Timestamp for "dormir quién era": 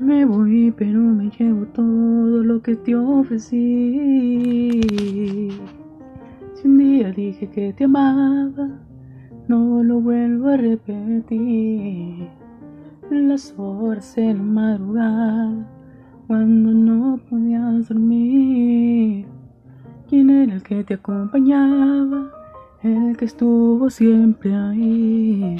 17.88-20.54